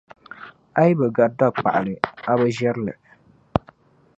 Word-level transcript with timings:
A 0.79 0.81
yi 0.87 0.93
bi 0.99 1.05
gari 1.15 1.35
dakpaɣali 1.39 1.93
a 2.31 2.33
bi 2.39 2.47
ʒiri 2.57 2.81
li. 2.85 2.93